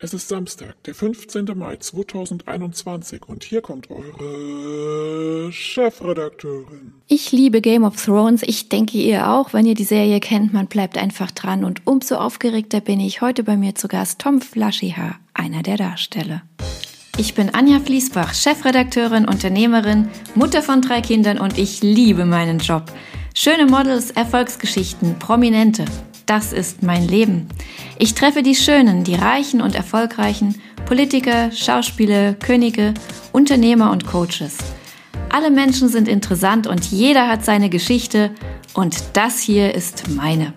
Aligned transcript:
Es 0.00 0.14
ist 0.14 0.28
Samstag, 0.28 0.80
der 0.84 0.94
15. 0.94 1.46
Mai 1.56 1.74
2021 1.74 3.22
und 3.26 3.42
hier 3.42 3.60
kommt 3.62 3.88
eure 3.90 5.50
Chefredakteurin. 5.50 6.92
Ich 7.08 7.32
liebe 7.32 7.60
Game 7.60 7.82
of 7.82 7.96
Thrones, 7.96 8.44
ich 8.44 8.68
denke 8.68 8.96
ihr 8.98 9.28
auch, 9.28 9.52
wenn 9.52 9.66
ihr 9.66 9.74
die 9.74 9.82
Serie 9.82 10.20
kennt, 10.20 10.52
man 10.52 10.68
bleibt 10.68 10.96
einfach 10.96 11.32
dran 11.32 11.64
und 11.64 11.84
umso 11.84 12.14
aufgeregter 12.14 12.80
bin 12.80 13.00
ich 13.00 13.22
heute 13.22 13.42
bei 13.42 13.56
mir 13.56 13.74
zu 13.74 13.88
Gast 13.88 14.20
Tom 14.20 14.40
Flaschiha, 14.40 15.16
einer 15.34 15.64
der 15.64 15.78
Darsteller. 15.78 16.42
Ich 17.16 17.34
bin 17.34 17.52
Anja 17.52 17.80
Fließbach, 17.80 18.34
Chefredakteurin, 18.34 19.26
Unternehmerin, 19.26 20.10
Mutter 20.36 20.62
von 20.62 20.80
drei 20.80 21.00
Kindern 21.00 21.40
und 21.40 21.58
ich 21.58 21.82
liebe 21.82 22.24
meinen 22.24 22.60
Job. 22.60 22.84
Schöne 23.34 23.66
Models, 23.66 24.12
Erfolgsgeschichten, 24.12 25.18
Prominente, 25.18 25.86
das 26.28 26.52
ist 26.52 26.82
mein 26.82 27.08
Leben. 27.08 27.48
Ich 27.98 28.14
treffe 28.14 28.42
die 28.42 28.54
Schönen, 28.54 29.02
die 29.02 29.14
Reichen 29.14 29.62
und 29.62 29.74
Erfolgreichen, 29.74 30.54
Politiker, 30.84 31.50
Schauspieler, 31.52 32.34
Könige, 32.34 32.94
Unternehmer 33.32 33.90
und 33.90 34.06
Coaches. 34.06 34.58
Alle 35.30 35.50
Menschen 35.50 35.88
sind 35.88 36.06
interessant 36.06 36.66
und 36.66 36.84
jeder 36.90 37.28
hat 37.28 37.44
seine 37.44 37.70
Geschichte 37.70 38.30
und 38.74 39.02
das 39.14 39.40
hier 39.40 39.74
ist 39.74 40.08
meine. 40.10 40.52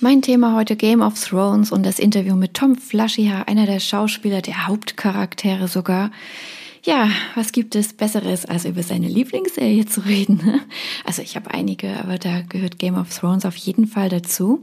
Mein 0.00 0.22
Thema 0.22 0.56
heute 0.56 0.76
Game 0.76 1.02
of 1.02 1.14
Thrones 1.22 1.70
und 1.70 1.84
das 1.84 1.98
Interview 1.98 2.34
mit 2.34 2.54
Tom 2.54 2.76
Flaschiha, 2.76 3.42
einer 3.42 3.66
der 3.66 3.80
Schauspieler, 3.80 4.40
der 4.40 4.66
Hauptcharaktere 4.66 5.68
sogar. 5.68 6.10
Ja, 6.82 7.10
was 7.34 7.52
gibt 7.52 7.74
es 7.76 7.92
Besseres, 7.92 8.46
als 8.46 8.64
über 8.64 8.82
seine 8.82 9.08
Lieblingsserie 9.08 9.86
zu 9.86 10.00
reden? 10.00 10.60
Also 11.04 11.22
ich 11.22 11.34
habe 11.34 11.50
einige, 11.50 11.98
aber 11.98 12.18
da 12.18 12.42
gehört 12.42 12.78
Game 12.78 12.94
of 12.94 13.08
Thrones 13.12 13.44
auf 13.44 13.56
jeden 13.56 13.86
Fall 13.86 14.08
dazu. 14.08 14.62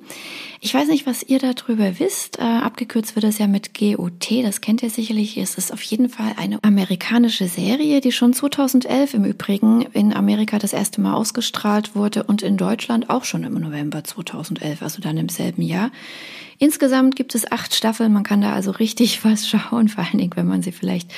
Ich 0.61 0.73
weiß 0.73 0.87
nicht, 0.87 1.05
was 1.05 1.23
ihr 1.23 1.39
darüber 1.39 1.99
wisst. 1.99 2.39
Äh, 2.39 2.43
abgekürzt 2.43 3.15
wird 3.15 3.25
es 3.25 3.37
ja 3.37 3.47
mit 3.47 3.77
GOT, 3.77 4.43
das 4.43 4.61
kennt 4.61 4.81
ihr 4.81 4.89
sicherlich. 4.89 5.37
Es 5.37 5.57
ist 5.57 5.73
auf 5.73 5.81
jeden 5.81 6.07
Fall 6.07 6.33
eine 6.37 6.63
amerikanische 6.63 7.47
Serie, 7.47 7.99
die 7.99 8.13
schon 8.13 8.33
2011 8.33 9.15
im 9.15 9.25
Übrigen 9.25 9.81
in 9.93 10.13
Amerika 10.13 10.57
das 10.57 10.73
erste 10.73 11.01
Mal 11.01 11.15
ausgestrahlt 11.15 11.95
wurde 11.95 12.23
und 12.23 12.43
in 12.43 12.55
Deutschland 12.55 13.09
auch 13.09 13.25
schon 13.25 13.43
im 13.43 13.55
November 13.55 14.03
2011, 14.03 14.81
also 14.81 15.01
dann 15.01 15.17
im 15.17 15.29
selben 15.29 15.63
Jahr. 15.63 15.91
Insgesamt 16.59 17.15
gibt 17.15 17.35
es 17.35 17.51
acht 17.51 17.75
Staffeln, 17.75 18.11
man 18.11 18.23
kann 18.23 18.41
da 18.41 18.53
also 18.53 18.71
richtig 18.71 19.23
was 19.23 19.47
schauen, 19.47 19.89
vor 19.89 20.03
allen 20.03 20.17
Dingen, 20.17 20.33
wenn 20.35 20.47
man 20.47 20.61
sie 20.61 20.71
vielleicht 20.71 21.11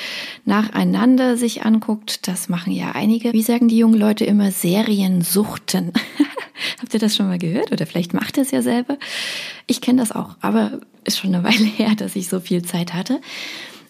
nacheinander 0.46 1.38
sich 1.38 1.64
anguckt. 1.66 2.28
Das 2.28 2.50
machen 2.50 2.74
ja 2.74 2.92
einige. 2.92 3.34
Wie 3.34 3.44
sagen 3.44 3.68
die 3.68 3.78
jungen 3.78 4.00
Leute 4.00 4.26
immer, 4.26 4.52
Seriensuchten. 4.52 5.94
Habt 6.82 6.94
ihr 6.94 7.00
das 7.00 7.16
schon 7.16 7.28
mal 7.28 7.40
gehört? 7.40 7.72
Oder 7.72 7.86
vielleicht 7.86 8.14
macht 8.14 8.38
ihr 8.38 8.44
es 8.44 8.52
ja 8.52 8.62
selber. 8.62 8.98
Ich 9.66 9.82
kenne 9.82 10.02
das 10.02 10.12
auch, 10.12 10.36
aber 10.42 10.82
ist 11.06 11.20
schon 11.20 11.34
eine 11.34 11.44
Weile 11.44 11.66
her, 11.78 11.96
dass 11.96 12.16
ich 12.16 12.28
so 12.28 12.40
viel 12.40 12.64
Zeit 12.64 12.94
hatte. 12.94 13.22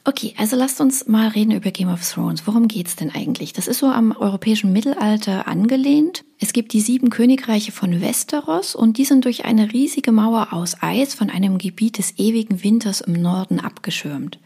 Okay, 0.06 0.34
also 0.38 0.56
lasst 0.56 0.80
uns 0.80 1.08
mal 1.08 1.28
reden 1.28 1.52
über 1.52 1.72
Game 1.72 1.90
of 1.90 2.08
Thrones. 2.08 2.48
Worum 2.48 2.68
geht's 2.68 2.96
denn 2.96 3.12
eigentlich? 3.14 3.54
Das 3.54 3.68
ist 3.68 3.80
so 3.80 3.88
am 3.88 4.12
europäischen 4.12 4.72
Mittelalter 4.72 5.48
angelehnt. 5.48 6.24
Es 6.40 6.54
gibt 6.54 6.72
die 6.74 6.80
sieben 6.80 7.10
Königreiche 7.10 7.72
von 7.72 8.02
Westeros 8.02 8.76
und 8.76 8.98
die 8.98 9.06
sind 9.06 9.26
durch 9.26 9.46
eine 9.46 9.74
riesige 9.74 10.12
Mauer 10.12 10.54
aus 10.54 10.82
Eis 10.82 11.14
von 11.14 11.30
einem 11.30 11.58
Gebiet 11.58 11.98
des 11.98 12.18
ewigen 12.18 12.64
Winters 12.64 13.02
im 13.02 13.14
Norden 13.14 13.60
abgeschirmt. 13.60 14.40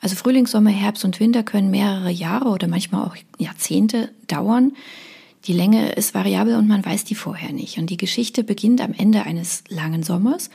Also 0.00 0.16
Frühling, 0.16 0.48
Sommer, 0.48 0.70
Herbst 0.70 1.04
und 1.04 1.20
Winter 1.20 1.44
können 1.44 1.70
mehrere 1.70 2.10
Jahre 2.10 2.48
oder 2.48 2.66
manchmal 2.66 3.06
auch 3.06 3.16
Jahrzehnte 3.38 4.10
dauern. 4.26 4.72
Die 5.44 5.52
Länge 5.52 5.92
ist 5.92 6.14
variabel 6.14 6.56
und 6.56 6.66
man 6.66 6.84
weiß 6.84 7.04
die 7.04 7.14
vorher 7.14 7.52
nicht. 7.52 7.78
Und 7.78 7.88
die 7.88 7.96
Geschichte 7.96 8.42
beginnt 8.42 8.80
am 8.80 8.92
Ende 8.92 9.22
eines 9.22 9.62
langen 9.68 10.02
Sommers 10.02 10.50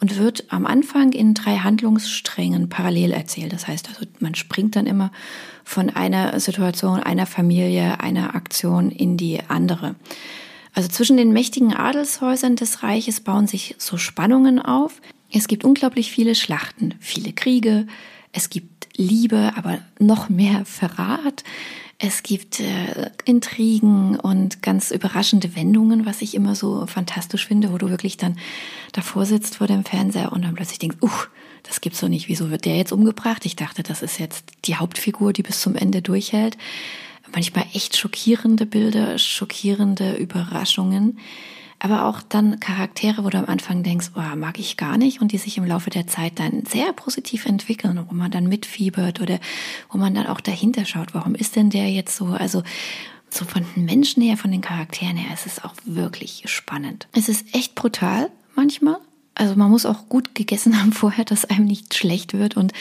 und 0.00 0.16
wird 0.16 0.44
am 0.52 0.66
Anfang 0.66 1.12
in 1.12 1.34
drei 1.34 1.56
Handlungssträngen 1.58 2.68
parallel 2.68 3.12
erzählt. 3.12 3.52
Das 3.52 3.66
heißt 3.66 3.88
also, 3.88 4.06
man 4.20 4.34
springt 4.34 4.76
dann 4.76 4.86
immer 4.86 5.10
von 5.64 5.90
einer 5.90 6.38
Situation, 6.40 7.00
einer 7.00 7.26
Familie, 7.26 8.00
einer 8.00 8.34
Aktion 8.34 8.90
in 8.90 9.16
die 9.16 9.40
andere. 9.48 9.96
Also 10.74 10.88
zwischen 10.88 11.16
den 11.16 11.32
mächtigen 11.32 11.74
Adelshäusern 11.74 12.54
des 12.54 12.82
Reiches 12.82 13.20
bauen 13.20 13.46
sich 13.46 13.74
so 13.78 13.96
Spannungen 13.96 14.60
auf. 14.60 15.00
Es 15.32 15.48
gibt 15.48 15.64
unglaublich 15.64 16.12
viele 16.12 16.34
Schlachten, 16.34 16.94
viele 17.00 17.32
Kriege, 17.32 17.86
es 18.32 18.50
gibt 18.50 18.88
Liebe, 18.96 19.52
aber 19.56 19.78
noch 19.98 20.28
mehr 20.28 20.64
Verrat. 20.64 21.44
Es 22.00 22.22
gibt 22.22 22.60
äh, 22.60 23.10
Intrigen 23.24 24.20
und 24.20 24.62
ganz 24.62 24.92
überraschende 24.92 25.56
Wendungen, 25.56 26.06
was 26.06 26.22
ich 26.22 26.34
immer 26.34 26.54
so 26.54 26.86
fantastisch 26.86 27.46
finde, 27.48 27.72
wo 27.72 27.78
du 27.78 27.90
wirklich 27.90 28.16
dann 28.16 28.38
davor 28.92 29.26
sitzt 29.26 29.56
vor 29.56 29.66
dem 29.66 29.84
Fernseher 29.84 30.30
und 30.30 30.44
dann 30.44 30.54
plötzlich 30.54 30.78
denkst, 30.78 30.98
uh, 31.02 31.10
das 31.64 31.80
gibt's 31.80 31.98
doch 31.98 32.08
nicht. 32.08 32.28
Wieso 32.28 32.50
wird 32.50 32.66
der 32.66 32.76
jetzt 32.76 32.92
umgebracht? 32.92 33.44
Ich 33.46 33.56
dachte, 33.56 33.82
das 33.82 34.02
ist 34.02 34.20
jetzt 34.20 34.44
die 34.66 34.76
Hauptfigur, 34.76 35.32
die 35.32 35.42
bis 35.42 35.60
zum 35.60 35.74
Ende 35.74 36.00
durchhält. 36.00 36.56
Manchmal 37.34 37.66
echt 37.74 37.96
schockierende 37.96 38.64
Bilder, 38.64 39.18
schockierende 39.18 40.14
Überraschungen 40.14 41.18
aber 41.78 42.06
auch 42.06 42.22
dann 42.22 42.60
Charaktere, 42.60 43.24
wo 43.24 43.30
du 43.30 43.38
am 43.38 43.46
Anfang 43.46 43.82
denkst, 43.82 44.10
oh, 44.16 44.36
mag 44.36 44.58
ich 44.58 44.76
gar 44.76 44.98
nicht 44.98 45.20
und 45.20 45.32
die 45.32 45.38
sich 45.38 45.58
im 45.58 45.64
Laufe 45.64 45.90
der 45.90 46.06
Zeit 46.06 46.38
dann 46.38 46.64
sehr 46.64 46.92
positiv 46.92 47.46
entwickeln, 47.46 48.04
wo 48.08 48.14
man 48.14 48.30
dann 48.30 48.48
mitfiebert 48.48 49.20
oder 49.20 49.38
wo 49.90 49.98
man 49.98 50.14
dann 50.14 50.26
auch 50.26 50.40
dahinter 50.40 50.84
schaut, 50.84 51.14
warum 51.14 51.34
ist 51.34 51.56
denn 51.56 51.70
der 51.70 51.90
jetzt 51.90 52.16
so, 52.16 52.26
also 52.26 52.62
so 53.30 53.44
von 53.44 53.64
den 53.76 53.84
Menschen 53.84 54.22
her, 54.22 54.36
von 54.36 54.50
den 54.50 54.60
Charakteren 54.60 55.16
her, 55.16 55.30
es 55.32 55.46
ist 55.46 55.64
auch 55.64 55.74
wirklich 55.84 56.42
spannend. 56.46 57.08
Es 57.12 57.28
ist 57.28 57.54
echt 57.54 57.74
brutal 57.74 58.30
manchmal, 58.54 58.98
also 59.38 59.54
man 59.54 59.70
muss 59.70 59.86
auch 59.86 60.08
gut 60.08 60.34
gegessen 60.34 60.78
haben 60.80 60.92
vorher, 60.92 61.24
dass 61.24 61.44
einem 61.44 61.64
nicht 61.64 61.94
schlecht 61.94 62.34
wird. 62.34 62.56
Und 62.56 62.72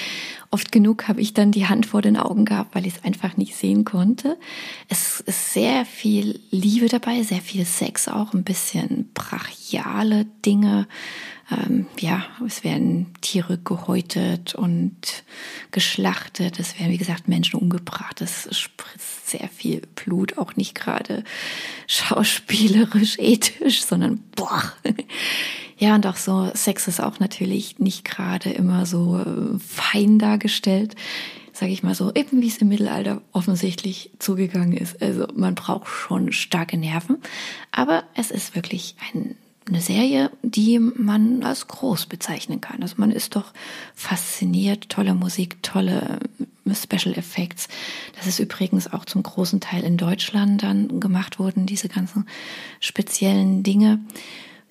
oft 0.51 0.71
genug 0.71 1.07
habe 1.07 1.21
ich 1.21 1.33
dann 1.33 1.51
die 1.51 1.67
Hand 1.67 1.85
vor 1.85 2.01
den 2.01 2.17
Augen 2.17 2.45
gehabt, 2.45 2.75
weil 2.75 2.85
ich 2.85 2.95
es 2.95 3.03
einfach 3.03 3.37
nicht 3.37 3.55
sehen 3.55 3.85
konnte. 3.85 4.37
Es 4.89 5.21
ist 5.21 5.53
sehr 5.53 5.85
viel 5.85 6.39
Liebe 6.51 6.87
dabei, 6.87 7.21
sehr 7.23 7.41
viel 7.41 7.65
Sex 7.65 8.07
auch, 8.07 8.33
ein 8.33 8.43
bisschen 8.43 9.09
brachiale 9.13 10.25
Dinge. 10.45 10.87
Ähm, 11.49 11.85
ja, 11.99 12.25
es 12.45 12.63
werden 12.65 13.07
Tiere 13.21 13.57
gehäutet 13.57 14.53
und 14.55 15.23
geschlachtet. 15.71 16.59
Es 16.59 16.77
werden, 16.77 16.91
wie 16.91 16.97
gesagt, 16.97 17.29
Menschen 17.29 17.59
umgebracht. 17.59 18.19
Es 18.19 18.49
spritzt 18.57 19.29
sehr 19.29 19.47
viel 19.47 19.81
Blut, 19.95 20.37
auch 20.37 20.55
nicht 20.55 20.75
gerade 20.75 21.23
schauspielerisch, 21.87 23.17
ethisch, 23.19 23.83
sondern 23.83 24.23
boah. 24.35 24.73
Ja, 25.77 25.93
und 25.93 26.07
auch 26.07 26.15
so, 26.15 26.49
Sex 26.55 26.87
ist 26.87 26.99
auch 26.99 27.19
natürlich 27.19 27.77
nicht 27.77 28.03
gerade 28.03 28.49
immer 28.49 28.85
so 28.87 29.19
äh, 29.19 29.59
fein 29.59 30.17
dargestellt, 30.17 30.95
sage 31.53 31.71
ich 31.71 31.83
mal 31.83 31.93
so, 31.93 32.11
eben 32.13 32.41
wie 32.41 32.47
es 32.47 32.57
im 32.57 32.69
Mittelalter 32.69 33.21
offensichtlich 33.31 34.09
zugegangen 34.17 34.75
ist. 34.75 35.01
Also 35.01 35.27
man 35.35 35.53
braucht 35.53 35.87
schon 35.87 36.31
starke 36.31 36.77
Nerven, 36.77 37.17
aber 37.71 38.03
es 38.15 38.31
ist 38.31 38.55
wirklich 38.55 38.95
ein, 39.13 39.35
eine 39.67 39.81
Serie, 39.81 40.31
die 40.41 40.79
man 40.79 41.43
als 41.43 41.67
groß 41.67 42.07
bezeichnen 42.07 42.59
kann. 42.59 42.81
Also 42.81 42.95
man 42.97 43.11
ist 43.11 43.35
doch 43.35 43.53
fasziniert, 43.93 44.89
tolle 44.89 45.13
Musik, 45.13 45.61
tolle 45.61 46.19
äh, 46.65 46.73
Special 46.73 47.15
Effects. 47.15 47.67
Das 48.15 48.25
ist 48.25 48.39
übrigens 48.39 48.91
auch 48.91 49.05
zum 49.05 49.21
großen 49.21 49.59
Teil 49.59 49.83
in 49.83 49.97
Deutschland 49.97 50.63
dann 50.63 50.99
gemacht 50.99 51.37
worden, 51.37 51.67
diese 51.67 51.87
ganzen 51.87 52.27
speziellen 52.79 53.61
Dinge 53.61 53.99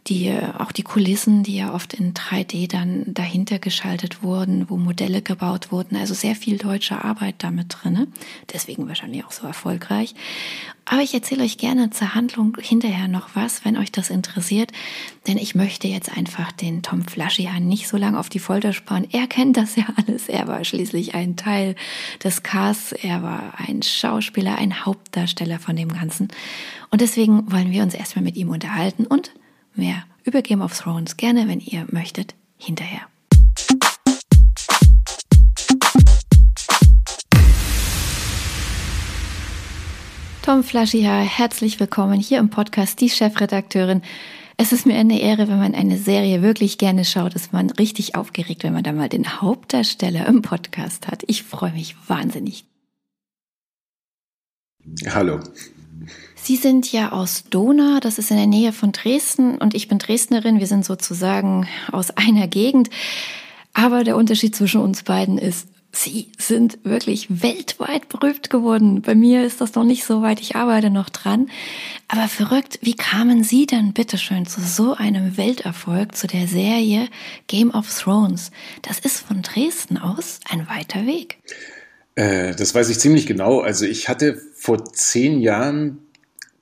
die 0.06 0.32
auch 0.58 0.72
die 0.72 0.82
Kulissen, 0.82 1.42
die 1.42 1.56
ja 1.56 1.74
oft 1.74 1.94
in 1.94 2.14
3D 2.14 2.68
dann 2.70 3.04
dahinter 3.06 3.58
geschaltet 3.58 4.22
wurden, 4.22 4.70
wo 4.70 4.76
Modelle 4.76 5.22
gebaut 5.22 5.72
wurden, 5.72 5.96
also 5.96 6.14
sehr 6.14 6.36
viel 6.36 6.58
deutsche 6.58 7.04
Arbeit 7.04 7.36
damit 7.38 7.76
drinne. 7.80 8.06
Deswegen 8.52 8.86
wahrscheinlich 8.88 9.24
auch 9.24 9.32
so 9.32 9.46
erfolgreich. 9.46 10.14
Aber 10.84 11.02
ich 11.02 11.12
erzähle 11.12 11.42
euch 11.42 11.58
gerne 11.58 11.90
zur 11.90 12.14
Handlung 12.14 12.56
hinterher 12.60 13.08
noch 13.08 13.30
was, 13.34 13.64
wenn 13.64 13.76
euch 13.76 13.90
das 13.90 14.08
interessiert, 14.08 14.70
denn 15.26 15.36
ich 15.36 15.56
möchte 15.56 15.88
jetzt 15.88 16.16
einfach 16.16 16.52
den 16.52 16.82
Tom 16.82 17.02
Flaschian 17.02 17.66
nicht 17.66 17.88
so 17.88 17.96
lange 17.96 18.20
auf 18.20 18.28
die 18.28 18.38
Folter 18.38 18.72
sparen. 18.72 19.08
Er 19.10 19.26
kennt 19.26 19.56
das 19.56 19.74
ja 19.74 19.86
alles. 19.96 20.28
Er 20.28 20.46
war 20.46 20.64
schließlich 20.64 21.16
ein 21.16 21.34
Teil 21.34 21.74
des 22.22 22.44
Casts. 22.44 22.92
Er 22.92 23.24
war 23.24 23.54
ein 23.56 23.82
Schauspieler, 23.82 24.58
ein 24.58 24.84
Hauptdarsteller 24.84 25.58
von 25.58 25.74
dem 25.74 25.92
Ganzen. 25.92 26.28
Und 26.90 27.00
deswegen 27.00 27.50
wollen 27.50 27.72
wir 27.72 27.82
uns 27.82 27.94
erstmal 27.94 28.22
mit 28.24 28.36
ihm 28.36 28.50
unterhalten 28.50 29.06
und 29.06 29.32
mehr 29.76 30.04
über 30.24 30.42
Game 30.42 30.62
of 30.62 30.76
Thrones 30.76 31.16
gerne, 31.16 31.48
wenn 31.48 31.60
ihr 31.60 31.86
möchtet, 31.90 32.34
hinterher. 32.56 33.02
Tom 40.42 40.62
Flaschiha, 40.62 41.22
herzlich 41.22 41.80
willkommen 41.80 42.20
hier 42.20 42.38
im 42.38 42.50
Podcast 42.50 43.00
Die 43.00 43.10
Chefredakteurin. 43.10 44.02
Es 44.56 44.72
ist 44.72 44.86
mir 44.86 44.96
eine 44.96 45.20
Ehre, 45.20 45.48
wenn 45.48 45.58
man 45.58 45.74
eine 45.74 45.98
Serie 45.98 46.40
wirklich 46.40 46.78
gerne 46.78 47.04
schaut, 47.04 47.34
ist 47.34 47.52
man 47.52 47.68
richtig 47.70 48.14
aufgeregt, 48.14 48.62
wenn 48.62 48.72
man 48.72 48.84
da 48.84 48.92
mal 48.92 49.08
den 49.08 49.42
Hauptdarsteller 49.42 50.26
im 50.26 50.42
Podcast 50.42 51.08
hat. 51.08 51.24
Ich 51.26 51.42
freue 51.42 51.72
mich 51.72 51.96
wahnsinnig. 52.08 52.64
Hallo. 55.08 55.40
Sie 56.34 56.56
sind 56.56 56.90
ja 56.92 57.12
aus 57.12 57.44
Dona, 57.50 58.00
das 58.00 58.18
ist 58.18 58.30
in 58.30 58.36
der 58.36 58.46
Nähe 58.46 58.72
von 58.72 58.92
Dresden 58.92 59.58
und 59.58 59.74
ich 59.74 59.88
bin 59.88 59.98
Dresdnerin. 59.98 60.60
Wir 60.60 60.66
sind 60.66 60.84
sozusagen 60.84 61.68
aus 61.90 62.10
einer 62.10 62.46
Gegend. 62.46 62.90
Aber 63.72 64.04
der 64.04 64.16
Unterschied 64.16 64.56
zwischen 64.56 64.80
uns 64.80 65.02
beiden 65.02 65.38
ist, 65.38 65.68
Sie 65.96 66.28
sind 66.36 66.78
wirklich 66.84 67.42
weltweit 67.42 68.10
berühmt 68.10 68.50
geworden. 68.50 69.00
Bei 69.00 69.14
mir 69.14 69.44
ist 69.44 69.62
das 69.62 69.74
noch 69.74 69.84
nicht 69.84 70.04
so 70.04 70.20
weit, 70.20 70.40
ich 70.40 70.54
arbeite 70.54 70.90
noch 70.90 71.08
dran. 71.08 71.48
Aber 72.06 72.28
verrückt, 72.28 72.78
wie 72.82 72.94
kamen 72.94 73.42
Sie 73.42 73.66
denn 73.66 73.94
bitteschön 73.94 74.44
zu 74.44 74.60
so 74.60 74.94
einem 74.94 75.38
Welterfolg, 75.38 76.14
zu 76.14 76.26
der 76.26 76.48
Serie 76.48 77.08
Game 77.46 77.70
of 77.70 77.88
Thrones? 77.98 78.50
Das 78.82 78.98
ist 78.98 79.20
von 79.20 79.40
Dresden 79.40 79.96
aus 79.96 80.40
ein 80.50 80.68
weiter 80.68 81.06
Weg. 81.06 81.38
Äh, 82.14 82.54
das 82.54 82.74
weiß 82.74 82.90
ich 82.90 82.98
ziemlich 82.98 83.26
genau. 83.26 83.60
Also 83.60 83.86
ich 83.86 84.08
hatte 84.08 84.40
vor 84.66 84.84
zehn 84.84 85.40
Jahren 85.40 85.98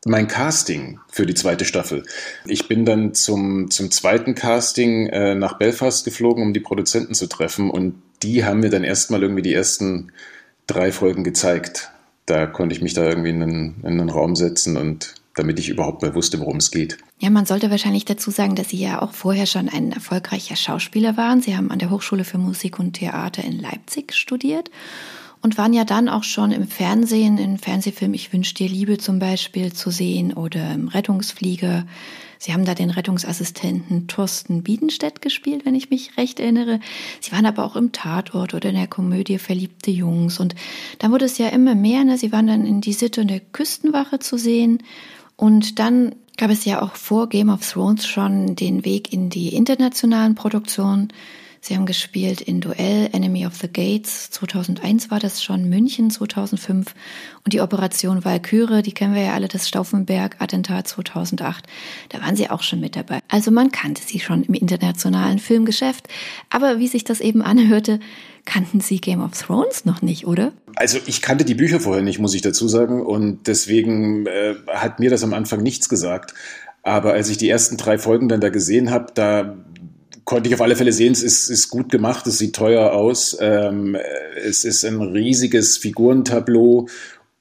mein 0.04 0.28
Casting 0.28 1.00
für 1.10 1.24
die 1.24 1.32
zweite 1.32 1.64
Staffel. 1.64 2.04
Ich 2.44 2.68
bin 2.68 2.84
dann 2.84 3.14
zum, 3.14 3.70
zum 3.70 3.90
zweiten 3.90 4.34
Casting 4.34 5.06
äh, 5.06 5.34
nach 5.34 5.54
Belfast 5.56 6.04
geflogen, 6.04 6.42
um 6.42 6.52
die 6.52 6.60
Produzenten 6.60 7.14
zu 7.14 7.28
treffen 7.28 7.70
und 7.70 7.94
die 8.22 8.44
haben 8.44 8.60
mir 8.60 8.68
dann 8.68 8.84
erstmal 8.84 9.22
irgendwie 9.22 9.40
die 9.40 9.54
ersten 9.54 10.12
drei 10.66 10.92
Folgen 10.92 11.24
gezeigt. 11.24 11.92
Da 12.26 12.44
konnte 12.44 12.74
ich 12.74 12.82
mich 12.82 12.92
da 12.92 13.08
irgendwie 13.08 13.30
in 13.30 13.42
einen, 13.42 13.76
in 13.80 13.98
einen 13.98 14.10
Raum 14.10 14.36
setzen 14.36 14.76
und 14.76 15.14
damit 15.34 15.58
ich 15.58 15.70
überhaupt 15.70 16.02
mal 16.02 16.14
wusste, 16.14 16.38
worum 16.40 16.58
es 16.58 16.70
geht. 16.70 16.98
Ja, 17.20 17.30
man 17.30 17.46
sollte 17.46 17.70
wahrscheinlich 17.70 18.04
dazu 18.04 18.30
sagen, 18.30 18.54
dass 18.54 18.68
Sie 18.68 18.82
ja 18.82 19.00
auch 19.00 19.14
vorher 19.14 19.46
schon 19.46 19.70
ein 19.70 19.92
erfolgreicher 19.92 20.56
Schauspieler 20.56 21.16
waren. 21.16 21.40
Sie 21.40 21.56
haben 21.56 21.70
an 21.70 21.78
der 21.78 21.88
Hochschule 21.88 22.24
für 22.24 22.36
Musik 22.36 22.78
und 22.78 22.92
Theater 22.92 23.42
in 23.42 23.58
Leipzig 23.58 24.12
studiert 24.12 24.70
und 25.44 25.58
waren 25.58 25.74
ja 25.74 25.84
dann 25.84 26.08
auch 26.08 26.22
schon 26.24 26.52
im 26.52 26.66
Fernsehen, 26.66 27.36
in 27.36 27.58
Fernsehfilm 27.58 28.14
Ich 28.14 28.32
wünsche 28.32 28.54
dir 28.54 28.66
Liebe 28.66 28.96
zum 28.96 29.18
Beispiel 29.18 29.74
zu 29.74 29.90
sehen 29.90 30.32
oder 30.32 30.72
im 30.72 30.88
Rettungsflieger. 30.88 31.84
Sie 32.38 32.54
haben 32.54 32.64
da 32.64 32.74
den 32.74 32.88
Rettungsassistenten 32.88 34.08
Thorsten 34.08 34.62
Biedenstedt 34.62 35.20
gespielt, 35.20 35.66
wenn 35.66 35.74
ich 35.74 35.90
mich 35.90 36.16
recht 36.16 36.40
erinnere. 36.40 36.80
Sie 37.20 37.30
waren 37.30 37.44
aber 37.44 37.66
auch 37.66 37.76
im 37.76 37.92
Tatort 37.92 38.54
oder 38.54 38.70
in 38.70 38.74
der 38.74 38.86
Komödie 38.86 39.36
Verliebte 39.36 39.90
Jungs. 39.90 40.40
Und 40.40 40.54
dann 40.98 41.12
wurde 41.12 41.26
es 41.26 41.36
ja 41.36 41.48
immer 41.48 41.74
mehr. 41.74 42.04
Ne? 42.04 42.16
Sie 42.16 42.32
waren 42.32 42.46
dann 42.46 42.66
in 42.66 42.80
die 42.80 42.94
Sitte 42.94 43.20
und 43.20 43.28
der 43.28 43.40
Küstenwache 43.40 44.20
zu 44.20 44.38
sehen. 44.38 44.82
Und 45.36 45.78
dann 45.78 46.14
gab 46.38 46.48
es 46.48 46.64
ja 46.64 46.80
auch 46.80 46.94
vor 46.94 47.28
Game 47.28 47.50
of 47.50 47.70
Thrones 47.70 48.06
schon 48.06 48.56
den 48.56 48.86
Weg 48.86 49.12
in 49.12 49.28
die 49.28 49.54
internationalen 49.54 50.36
Produktionen. 50.36 51.12
Sie 51.66 51.74
haben 51.74 51.86
gespielt 51.86 52.42
in 52.42 52.60
Duell, 52.60 53.08
Enemy 53.12 53.46
of 53.46 53.54
the 53.56 53.72
Gates, 53.72 54.28
2001 54.32 55.10
war 55.10 55.18
das 55.18 55.42
schon, 55.42 55.66
München 55.70 56.10
2005 56.10 56.94
und 57.42 57.54
die 57.54 57.62
Operation 57.62 58.22
Walküre, 58.22 58.82
die 58.82 58.92
kennen 58.92 59.14
wir 59.14 59.22
ja 59.22 59.32
alle, 59.32 59.48
das 59.48 59.66
Stauffenberg-Attentat 59.66 60.86
2008, 60.86 61.64
da 62.10 62.20
waren 62.20 62.36
sie 62.36 62.50
auch 62.50 62.62
schon 62.62 62.80
mit 62.80 62.96
dabei. 62.96 63.20
Also 63.30 63.50
man 63.50 63.72
kannte 63.72 64.02
sie 64.04 64.20
schon 64.20 64.42
im 64.42 64.52
internationalen 64.52 65.38
Filmgeschäft, 65.38 66.06
aber 66.50 66.80
wie 66.80 66.88
sich 66.88 67.02
das 67.02 67.20
eben 67.20 67.40
anhörte, 67.40 67.98
kannten 68.44 68.80
Sie 68.80 69.00
Game 69.00 69.22
of 69.22 69.30
Thrones 69.32 69.86
noch 69.86 70.02
nicht, 70.02 70.26
oder? 70.26 70.52
Also 70.76 70.98
ich 71.06 71.22
kannte 71.22 71.46
die 71.46 71.54
Bücher 71.54 71.80
vorher 71.80 72.02
nicht, 72.02 72.18
muss 72.18 72.34
ich 72.34 72.42
dazu 72.42 72.68
sagen, 72.68 73.00
und 73.00 73.46
deswegen 73.46 74.26
äh, 74.26 74.54
hat 74.68 75.00
mir 75.00 75.08
das 75.08 75.24
am 75.24 75.32
Anfang 75.32 75.62
nichts 75.62 75.88
gesagt. 75.88 76.34
Aber 76.82 77.14
als 77.14 77.30
ich 77.30 77.38
die 77.38 77.48
ersten 77.48 77.78
drei 77.78 77.96
Folgen 77.96 78.28
dann 78.28 78.42
da 78.42 78.50
gesehen 78.50 78.90
habe, 78.90 79.06
da 79.14 79.56
konnte 80.24 80.48
ich 80.48 80.54
auf 80.54 80.60
alle 80.60 80.76
Fälle 80.76 80.92
sehen, 80.92 81.12
es 81.12 81.22
ist, 81.22 81.48
ist 81.48 81.70
gut 81.70 81.90
gemacht, 81.90 82.26
es 82.26 82.38
sieht 82.38 82.56
teuer 82.56 82.92
aus. 82.92 83.36
Ähm, 83.40 83.96
es 84.36 84.64
ist 84.64 84.84
ein 84.84 85.00
riesiges 85.00 85.76
Figurentableau 85.76 86.88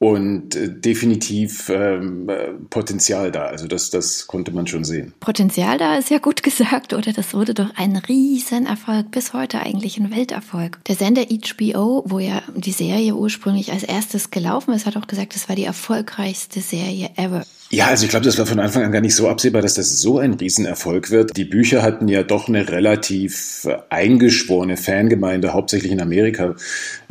und 0.04 0.56
äh, 0.56 0.70
definitiv 0.70 1.70
ähm, 1.70 2.30
Potenzial 2.70 3.32
da. 3.32 3.46
Also 3.46 3.68
das, 3.68 3.90
das 3.90 4.28
konnte 4.28 4.52
man 4.52 4.68
schon 4.68 4.84
sehen. 4.84 5.14
Potenzial 5.22 5.78
da 5.78 5.98
ist 5.98 6.10
ja 6.10 6.18
gut 6.18 6.44
gesagt, 6.44 6.94
oder? 6.94 7.14
Das 7.14 7.34
wurde 7.34 7.54
doch 7.54 7.70
ein 7.78 7.96
Riesenerfolg, 7.96 9.12
bis 9.12 9.34
heute 9.34 9.62
eigentlich 9.62 9.98
ein 9.98 10.14
Welterfolg. 10.14 10.84
Der 10.86 10.96
Sender 10.96 11.24
HBO, 11.24 12.04
wo 12.06 12.20
ja 12.20 12.42
die 12.56 12.74
Serie 12.74 13.16
ursprünglich 13.16 13.72
als 13.72 13.84
erstes 13.84 14.30
gelaufen 14.30 14.74
ist, 14.74 14.86
hat 14.86 14.98
auch 14.98 15.08
gesagt, 15.08 15.36
es 15.36 15.48
war 15.48 15.56
die 15.56 15.64
erfolgreichste 15.64 16.60
Serie 16.60 17.12
ever. 17.16 17.46
Ja, 17.74 17.88
also 17.88 18.04
ich 18.04 18.12
glaube, 18.12 18.24
das 18.24 18.38
war 18.38 18.46
von 18.46 18.60
Anfang 18.60 18.84
an 18.84 18.92
gar 18.92 19.02
nicht 19.02 19.16
so 19.16 19.28
absehbar, 19.28 19.64
dass 19.64 19.74
das 19.74 20.00
so 20.00 20.20
ein 20.20 20.36
Riesenerfolg 20.36 21.10
wird. 21.10 21.36
Die 21.36 21.44
Bücher 21.44 21.82
hatten 21.82 22.08
ja 22.08 22.22
doch 22.22 22.48
eine 22.48 22.70
relativ 22.70 23.66
äh, 23.66 23.78
eingeschworene 23.90 24.78
Fangemeinde, 24.78 25.54
hauptsächlich 25.54 25.92
in 25.92 26.00
Amerika. 26.00 26.54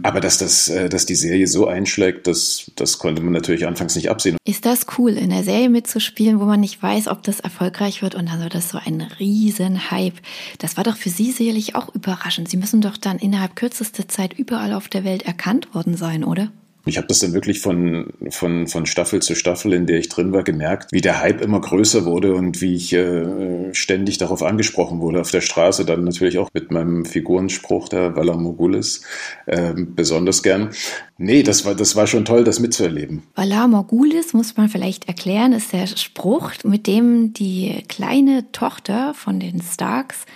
Aber 0.04 0.20
dass 0.20 0.38
das, 0.38 0.68
äh, 0.68 0.88
dass 0.88 1.04
die 1.04 1.16
Serie 1.16 1.48
so 1.48 1.66
einschlägt, 1.66 2.28
das, 2.28 2.70
das 2.76 3.00
konnte 3.00 3.22
man 3.22 3.32
natürlich 3.32 3.66
anfangs 3.66 3.96
nicht 3.96 4.08
absehen. 4.08 4.36
Ist 4.44 4.64
das 4.64 4.86
cool, 4.98 5.10
in 5.18 5.30
der 5.30 5.42
Serie 5.42 5.68
mitzuspielen, 5.68 6.38
wo 6.38 6.44
man 6.44 6.60
nicht 6.60 6.80
weiß, 6.80 7.08
ob 7.08 7.24
das 7.24 7.40
erfolgreich 7.40 8.00
wird 8.00 8.14
und 8.14 8.28
dann 8.28 8.40
wird 8.40 8.54
das 8.54 8.68
so 8.68 8.78
ein 8.78 9.00
Riesenhype. 9.18 10.20
Das 10.60 10.76
war 10.76 10.84
doch 10.84 10.96
für 10.96 11.10
Sie 11.10 11.32
sicherlich 11.32 11.74
auch 11.74 11.92
überraschend. 11.92 12.48
Sie 12.48 12.56
müssen 12.56 12.80
doch 12.80 12.96
dann 12.96 13.18
innerhalb 13.18 13.56
kürzester 13.56 14.06
Zeit 14.06 14.38
überall 14.38 14.74
auf 14.74 14.86
der 14.86 15.02
Welt 15.02 15.24
erkannt 15.24 15.74
worden 15.74 15.96
sein, 15.96 16.22
oder? 16.22 16.52
Ich 16.84 16.96
habe 16.96 17.06
das 17.06 17.20
dann 17.20 17.32
wirklich 17.32 17.60
von, 17.60 18.12
von, 18.30 18.66
von 18.66 18.86
Staffel 18.86 19.22
zu 19.22 19.34
Staffel, 19.34 19.72
in 19.72 19.86
der 19.86 19.98
ich 19.98 20.08
drin 20.08 20.32
war, 20.32 20.42
gemerkt, 20.42 20.92
wie 20.92 21.00
der 21.00 21.20
Hype 21.20 21.40
immer 21.40 21.60
größer 21.60 22.04
wurde 22.04 22.34
und 22.34 22.60
wie 22.60 22.74
ich 22.74 22.92
äh, 22.92 23.72
ständig 23.72 24.18
darauf 24.18 24.42
angesprochen 24.42 25.00
wurde 25.00 25.20
auf 25.20 25.30
der 25.30 25.40
Straße. 25.40 25.84
Dann 25.84 26.04
natürlich 26.04 26.38
auch 26.38 26.50
mit 26.52 26.70
meinem 26.70 27.04
Figurenspruch, 27.04 27.88
der 27.88 28.16
Valar 28.16 28.36
Morgulis, 28.36 29.02
äh, 29.46 29.74
besonders 29.76 30.42
gern. 30.42 30.70
Nee, 31.18 31.44
das 31.44 31.64
war, 31.64 31.76
das 31.76 31.94
war 31.94 32.08
schon 32.08 32.24
toll, 32.24 32.42
das 32.42 32.58
mitzuerleben. 32.58 33.22
Valar 33.36 33.68
Morgulis, 33.68 34.32
muss 34.32 34.56
man 34.56 34.68
vielleicht 34.68 35.06
erklären, 35.06 35.52
ist 35.52 35.72
der 35.72 35.86
Spruch, 35.86 36.50
mit 36.64 36.88
dem 36.88 37.32
die 37.32 37.84
kleine 37.88 38.50
Tochter 38.50 39.14
von 39.14 39.38
den 39.38 39.62
Starks 39.62 40.26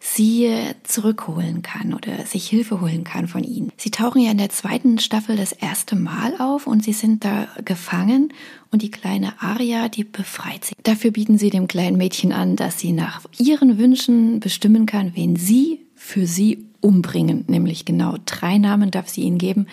sie 0.00 0.50
zurückholen 0.84 1.62
kann 1.62 1.94
oder 1.94 2.24
sich 2.24 2.48
Hilfe 2.48 2.80
holen 2.80 3.04
kann 3.04 3.28
von 3.28 3.44
ihnen. 3.44 3.72
Sie 3.76 3.90
tauchen 3.90 4.22
ja 4.22 4.30
in 4.30 4.38
der 4.38 4.50
zweiten 4.50 4.98
Staffel 4.98 5.36
das 5.36 5.52
erste 5.52 5.96
Mal 5.96 6.40
auf 6.40 6.66
und 6.66 6.84
sie 6.84 6.92
sind 6.92 7.24
da 7.24 7.48
gefangen 7.64 8.32
und 8.70 8.82
die 8.82 8.90
kleine 8.90 9.40
Aria, 9.42 9.88
die 9.88 10.04
befreit 10.04 10.64
sie. 10.64 10.74
Dafür 10.82 11.10
bieten 11.10 11.38
sie 11.38 11.50
dem 11.50 11.68
kleinen 11.68 11.96
Mädchen 11.96 12.32
an, 12.32 12.56
dass 12.56 12.78
sie 12.78 12.92
nach 12.92 13.22
ihren 13.38 13.78
Wünschen 13.78 14.40
bestimmen 14.40 14.86
kann, 14.86 15.12
wen 15.14 15.36
sie 15.36 15.80
für 15.94 16.26
sie 16.26 16.66
umbringen. 16.80 17.44
Nämlich 17.48 17.84
genau 17.84 18.16
drei 18.24 18.58
Namen 18.58 18.90
darf 18.90 19.08
sie 19.08 19.22
ihnen 19.22 19.38
geben. 19.38 19.66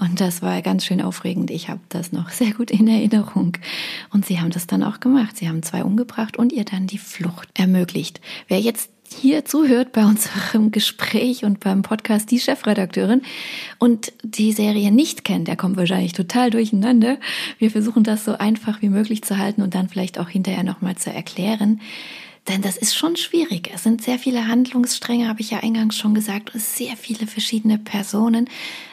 Und 0.00 0.20
das 0.20 0.42
war 0.42 0.60
ganz 0.62 0.84
schön 0.84 1.00
aufregend. 1.00 1.50
Ich 1.52 1.68
habe 1.68 1.80
das 1.88 2.10
noch 2.10 2.30
sehr 2.30 2.52
gut 2.52 2.72
in 2.72 2.88
Erinnerung. 2.88 3.56
Und 4.12 4.26
sie 4.26 4.40
haben 4.40 4.50
das 4.50 4.66
dann 4.66 4.82
auch 4.82 4.98
gemacht. 4.98 5.36
Sie 5.36 5.48
haben 5.48 5.62
zwei 5.62 5.84
umgebracht 5.84 6.36
und 6.36 6.52
ihr 6.52 6.64
dann 6.64 6.88
die 6.88 6.98
Flucht 6.98 7.48
ermöglicht. 7.54 8.20
Wer 8.48 8.60
jetzt 8.60 8.90
hier 9.12 9.44
zuhört 9.44 9.92
bei 9.92 10.04
unserem 10.04 10.70
Gespräch 10.70 11.44
und 11.44 11.60
beim 11.60 11.82
Podcast 11.82 12.30
die 12.30 12.38
Chefredakteurin 12.38 13.22
und 13.78 14.12
die 14.22 14.52
Serie 14.52 14.90
nicht 14.90 15.24
kennt, 15.24 15.48
der 15.48 15.56
kommt 15.56 15.76
wahrscheinlich 15.76 16.12
total 16.12 16.50
durcheinander. 16.50 17.18
Wir 17.58 17.70
versuchen 17.70 18.04
das 18.04 18.24
so 18.24 18.38
einfach 18.38 18.82
wie 18.82 18.88
möglich 18.88 19.22
zu 19.22 19.38
halten 19.38 19.62
und 19.62 19.74
dann 19.74 19.88
vielleicht 19.88 20.18
auch 20.18 20.28
hinterher 20.28 20.64
nochmal 20.64 20.96
zu 20.96 21.12
erklären. 21.12 21.80
Denn 22.48 22.60
das 22.60 22.76
ist 22.76 22.96
schon 22.96 23.14
schwierig. 23.14 23.70
Es 23.72 23.84
sind 23.84 24.02
sehr 24.02 24.18
viele 24.18 24.48
Handlungsstränge, 24.48 25.28
habe 25.28 25.40
ich 25.40 25.52
ja 25.52 25.58
eingangs 25.58 25.96
schon 25.96 26.12
gesagt, 26.12 26.52
und 26.52 26.60
sehr 26.60 26.96
viele 26.96 27.28
verschiedene 27.28 27.78
Personen. 27.78 28.48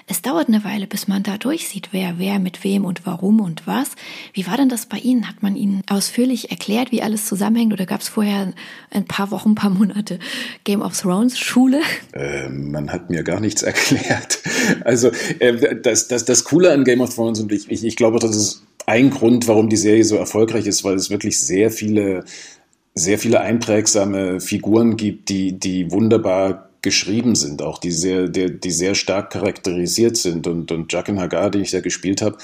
Es 0.05 0.21
dauert 0.21 0.49
eine 0.49 0.63
Weile, 0.63 0.85
bis 0.85 1.07
man 1.07 1.23
da 1.23 1.37
durchsieht, 1.37 1.89
wer, 1.91 2.19
wer, 2.19 2.37
mit 2.37 2.63
wem 2.63 2.85
und 2.85 3.07
warum 3.07 3.39
und 3.39 3.65
was. 3.65 3.89
Wie 4.33 4.45
war 4.45 4.55
denn 4.55 4.69
das 4.69 4.85
bei 4.85 4.97
Ihnen? 4.97 5.27
Hat 5.27 5.41
man 5.41 5.55
Ihnen 5.55 5.81
ausführlich 5.89 6.51
erklärt, 6.51 6.91
wie 6.91 7.01
alles 7.01 7.25
zusammenhängt? 7.25 7.73
Oder 7.73 7.87
gab 7.87 8.01
es 8.01 8.09
vorher 8.09 8.53
ein 8.91 9.05
paar 9.05 9.31
Wochen, 9.31 9.51
ein 9.51 9.55
paar 9.55 9.71
Monate 9.71 10.19
Game 10.63 10.83
of 10.83 10.99
Thrones 10.99 11.39
Schule? 11.39 11.81
Äh, 12.13 12.49
man 12.49 12.91
hat 12.91 13.09
mir 13.09 13.23
gar 13.23 13.39
nichts 13.39 13.63
erklärt. 13.63 14.39
Also 14.83 15.09
äh, 15.39 15.75
das, 15.75 16.07
das, 16.07 16.23
das 16.23 16.43
Coole 16.43 16.71
an 16.71 16.83
Game 16.83 17.01
of 17.01 17.15
Thrones 17.15 17.39
und 17.39 17.51
ich, 17.51 17.69
ich, 17.71 17.83
ich 17.83 17.95
glaube, 17.95 18.19
das 18.19 18.35
ist 18.35 18.63
ein 18.85 19.09
Grund, 19.09 19.47
warum 19.47 19.69
die 19.69 19.77
Serie 19.77 20.03
so 20.03 20.15
erfolgreich 20.15 20.65
ist, 20.65 20.83
weil 20.83 20.95
es 20.95 21.09
wirklich 21.09 21.39
sehr 21.39 21.69
viele 21.69 22.25
sehr 22.95 23.19
viele 23.19 23.41
einprägsame 23.41 24.39
Figuren 24.39 24.97
gibt, 24.97 25.29
die, 25.29 25.57
die 25.57 25.91
wunderbar 25.91 26.69
geschrieben 26.81 27.35
sind, 27.35 27.61
auch 27.61 27.77
die 27.77 27.91
sehr, 27.91 28.29
die, 28.29 28.59
die 28.59 28.71
sehr 28.71 28.95
stark 28.95 29.31
charakterisiert 29.31 30.17
sind. 30.17 30.47
Und, 30.47 30.71
und 30.71 30.91
Jaqen 30.91 31.19
Hagar, 31.19 31.51
den 31.51 31.61
ich 31.61 31.71
ja 31.71 31.81
gespielt 31.81 32.21
habe, 32.21 32.37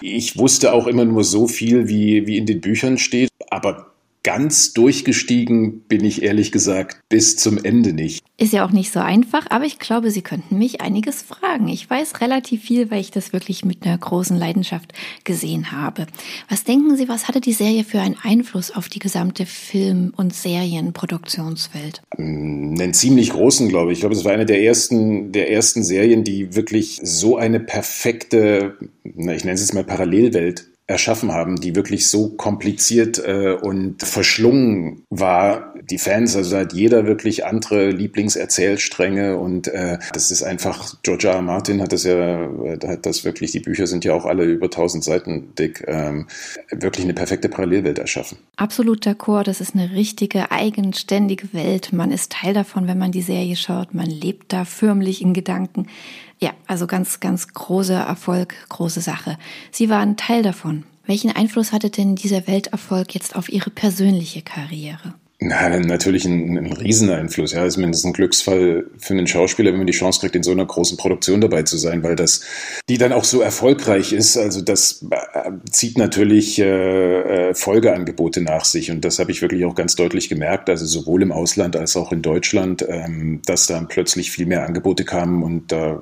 ich 0.00 0.38
wusste 0.38 0.72
auch 0.72 0.86
immer 0.86 1.04
nur 1.04 1.24
so 1.24 1.46
viel, 1.46 1.88
wie, 1.88 2.26
wie 2.26 2.38
in 2.38 2.46
den 2.46 2.60
Büchern 2.60 2.98
steht, 2.98 3.30
aber 3.50 3.91
ganz 4.22 4.72
durchgestiegen 4.72 5.80
bin 5.88 6.04
ich 6.04 6.22
ehrlich 6.22 6.52
gesagt 6.52 7.00
bis 7.08 7.36
zum 7.36 7.62
Ende 7.62 7.92
nicht. 7.92 8.24
Ist 8.38 8.52
ja 8.52 8.64
auch 8.64 8.70
nicht 8.70 8.92
so 8.92 9.00
einfach, 9.00 9.46
aber 9.50 9.64
ich 9.64 9.78
glaube, 9.78 10.10
Sie 10.10 10.22
könnten 10.22 10.58
mich 10.58 10.80
einiges 10.80 11.22
fragen. 11.22 11.68
Ich 11.68 11.88
weiß 11.88 12.20
relativ 12.20 12.62
viel, 12.62 12.90
weil 12.90 13.00
ich 13.00 13.10
das 13.10 13.32
wirklich 13.32 13.64
mit 13.64 13.84
einer 13.84 13.98
großen 13.98 14.36
Leidenschaft 14.36 14.92
gesehen 15.24 15.72
habe. 15.72 16.06
Was 16.48 16.64
denken 16.64 16.96
Sie, 16.96 17.08
was 17.08 17.28
hatte 17.28 17.40
die 17.40 17.52
Serie 17.52 17.84
für 17.84 18.00
einen 18.00 18.16
Einfluss 18.22 18.70
auf 18.70 18.88
die 18.88 18.98
gesamte 18.98 19.46
Film- 19.46 20.12
und 20.16 20.34
Serienproduktionswelt? 20.34 22.02
Mm, 22.16 22.74
einen 22.80 22.94
ziemlich 22.94 23.30
großen, 23.30 23.68
glaube 23.68 23.92
ich. 23.92 23.98
Ich 23.98 24.00
glaube, 24.00 24.14
es 24.14 24.24
war 24.24 24.32
eine 24.32 24.46
der 24.46 24.62
ersten, 24.62 25.32
der 25.32 25.50
ersten 25.50 25.84
Serien, 25.84 26.24
die 26.24 26.54
wirklich 26.54 27.00
so 27.02 27.36
eine 27.36 27.60
perfekte, 27.60 28.76
ich 29.04 29.44
nenne 29.44 29.52
es 29.52 29.60
jetzt 29.60 29.74
mal 29.74 29.84
Parallelwelt 29.84 30.71
erschaffen 30.92 31.32
haben, 31.32 31.56
die 31.56 31.74
wirklich 31.74 32.08
so 32.08 32.28
kompliziert 32.28 33.18
äh, 33.18 33.52
und 33.60 34.02
verschlungen 34.02 35.04
war. 35.10 35.74
Die 35.90 35.98
Fans, 35.98 36.36
also 36.36 36.56
hat 36.56 36.72
jeder 36.72 37.06
wirklich 37.06 37.44
andere 37.44 37.90
Lieblingserzählstränge 37.90 39.36
und 39.36 39.68
äh, 39.68 39.98
das 40.12 40.30
ist 40.30 40.42
einfach, 40.42 40.94
George 41.02 41.28
R. 41.28 41.42
Martin 41.42 41.80
hat 41.82 41.92
das 41.92 42.04
ja, 42.04 42.48
hat 42.86 43.06
das 43.06 43.24
wirklich, 43.24 43.50
die 43.50 43.60
Bücher 43.60 43.86
sind 43.86 44.04
ja 44.04 44.14
auch 44.14 44.26
alle 44.26 44.44
über 44.44 44.66
1000 44.66 45.02
Seiten 45.02 45.54
dick, 45.58 45.82
ähm, 45.88 46.28
wirklich 46.70 47.04
eine 47.04 47.14
perfekte 47.14 47.48
Parallelwelt 47.48 47.98
erschaffen. 47.98 48.38
Absolut 48.56 49.06
d'accord, 49.06 49.44
das 49.44 49.60
ist 49.60 49.74
eine 49.74 49.92
richtige, 49.92 50.52
eigenständige 50.52 51.52
Welt. 51.52 51.92
Man 51.92 52.12
ist 52.12 52.32
Teil 52.32 52.54
davon, 52.54 52.86
wenn 52.86 52.98
man 52.98 53.10
die 53.10 53.22
Serie 53.22 53.56
schaut, 53.56 53.94
man 53.94 54.06
lebt 54.06 54.52
da 54.52 54.64
förmlich 54.64 55.22
in 55.22 55.32
Gedanken. 55.32 55.86
Ja, 56.42 56.50
also 56.66 56.88
ganz, 56.88 57.20
ganz 57.20 57.46
großer 57.54 58.00
Erfolg, 58.00 58.56
große 58.68 59.00
Sache. 59.00 59.38
Sie 59.70 59.88
waren 59.88 60.16
Teil 60.16 60.42
davon. 60.42 60.82
Welchen 61.06 61.30
Einfluss 61.30 61.70
hatte 61.70 61.88
denn 61.88 62.16
dieser 62.16 62.48
Welterfolg 62.48 63.14
jetzt 63.14 63.36
auf 63.36 63.48
Ihre 63.48 63.70
persönliche 63.70 64.42
Karriere? 64.42 65.14
Na, 65.44 65.68
natürlich 65.80 66.24
ein, 66.24 66.56
ein 66.56 66.72
Rieseneinfluss. 66.72 67.52
Ja, 67.52 67.64
ist 67.64 67.76
mindestens 67.76 68.10
ein 68.10 68.12
Glücksfall 68.12 68.86
für 68.96 69.12
einen 69.12 69.26
Schauspieler, 69.26 69.72
wenn 69.72 69.78
man 69.78 69.88
die 69.88 69.92
Chance 69.92 70.20
kriegt, 70.20 70.36
in 70.36 70.44
so 70.44 70.52
einer 70.52 70.64
großen 70.64 70.96
Produktion 70.96 71.40
dabei 71.40 71.64
zu 71.64 71.78
sein, 71.78 72.04
weil 72.04 72.14
das, 72.14 72.44
die 72.88 72.96
dann 72.96 73.12
auch 73.12 73.24
so 73.24 73.40
erfolgreich 73.40 74.12
ist. 74.12 74.36
Also 74.36 74.60
das 74.60 75.04
äh, 75.10 75.50
zieht 75.70 75.98
natürlich 75.98 76.60
äh, 76.60 77.48
äh, 77.50 77.54
Folgeangebote 77.54 78.40
nach 78.40 78.64
sich 78.64 78.92
und 78.92 79.04
das 79.04 79.18
habe 79.18 79.32
ich 79.32 79.42
wirklich 79.42 79.64
auch 79.64 79.74
ganz 79.74 79.96
deutlich 79.96 80.28
gemerkt. 80.28 80.70
Also 80.70 80.86
sowohl 80.86 81.22
im 81.22 81.32
Ausland 81.32 81.74
als 81.74 81.96
auch 81.96 82.12
in 82.12 82.22
Deutschland, 82.22 82.86
ähm, 82.88 83.40
dass 83.44 83.66
dann 83.66 83.88
plötzlich 83.88 84.30
viel 84.30 84.46
mehr 84.46 84.64
Angebote 84.64 85.04
kamen 85.04 85.42
und 85.42 85.72
da 85.72 85.98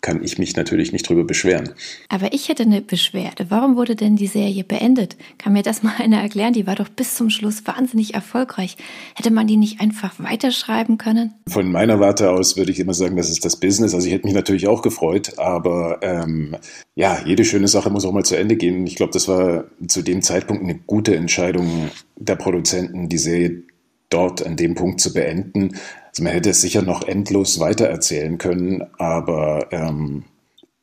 kann 0.00 0.22
ich 0.22 0.38
mich 0.38 0.56
natürlich 0.56 0.92
nicht 0.92 1.08
drüber 1.08 1.24
beschweren. 1.24 1.70
Aber 2.08 2.32
ich 2.32 2.48
hätte 2.48 2.62
eine 2.62 2.80
Beschwerde. 2.80 3.46
Warum 3.50 3.76
wurde 3.76 3.96
denn 3.96 4.16
die 4.16 4.26
Serie 4.26 4.64
beendet? 4.64 5.16
Kann 5.38 5.52
mir 5.52 5.62
das 5.62 5.82
mal 5.82 5.94
einer 5.98 6.20
erklären? 6.20 6.52
Die 6.52 6.66
war 6.66 6.74
doch 6.74 6.88
bis 6.88 7.14
zum 7.14 7.30
Schluss 7.30 7.66
wahnsinnig 7.66 8.14
erfolgreich 8.14 8.37
erfolgreich. 8.38 8.76
Hätte 9.14 9.30
man 9.30 9.46
die 9.46 9.56
nicht 9.56 9.80
einfach 9.80 10.14
weiterschreiben 10.18 10.98
können? 10.98 11.34
Von 11.48 11.70
meiner 11.70 12.00
Warte 12.00 12.30
aus 12.30 12.56
würde 12.56 12.70
ich 12.70 12.78
immer 12.78 12.94
sagen, 12.94 13.16
das 13.16 13.30
ist 13.30 13.44
das 13.44 13.56
Business. 13.56 13.94
Also 13.94 14.06
ich 14.06 14.12
hätte 14.12 14.26
mich 14.26 14.34
natürlich 14.34 14.68
auch 14.68 14.82
gefreut, 14.82 15.38
aber 15.38 15.98
ähm, 16.02 16.56
ja, 16.94 17.18
jede 17.24 17.44
schöne 17.44 17.68
Sache 17.68 17.90
muss 17.90 18.04
auch 18.04 18.12
mal 18.12 18.24
zu 18.24 18.36
Ende 18.36 18.56
gehen. 18.56 18.86
Ich 18.86 18.96
glaube, 18.96 19.12
das 19.12 19.28
war 19.28 19.64
zu 19.86 20.02
dem 20.02 20.22
Zeitpunkt 20.22 20.62
eine 20.62 20.76
gute 20.76 21.16
Entscheidung 21.16 21.90
der 22.16 22.36
Produzenten, 22.36 23.08
die 23.08 23.18
Serie 23.18 23.62
dort 24.10 24.44
an 24.46 24.56
dem 24.56 24.74
Punkt 24.74 25.00
zu 25.00 25.12
beenden. 25.12 25.76
Also 26.08 26.22
man 26.22 26.32
hätte 26.32 26.50
es 26.50 26.60
sicher 26.60 26.82
noch 26.82 27.06
endlos 27.06 27.60
weitererzählen 27.60 28.38
können, 28.38 28.84
aber 28.98 29.68
ähm, 29.72 30.24